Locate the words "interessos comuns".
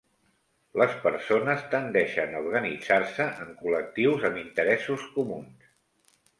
4.47-5.73